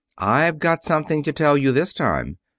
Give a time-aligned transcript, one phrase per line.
[0.23, 2.37] I've got something to tell you this time.